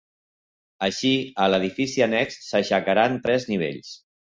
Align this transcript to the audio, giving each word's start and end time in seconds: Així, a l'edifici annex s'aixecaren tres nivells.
Així, 0.87 1.11
a 1.45 1.47
l'edifici 1.55 2.07
annex 2.09 2.43
s'aixecaren 2.49 3.23
tres 3.29 3.51
nivells. 3.57 3.99